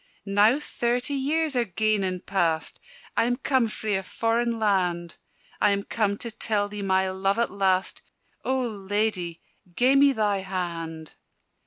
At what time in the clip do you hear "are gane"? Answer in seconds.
1.55-2.03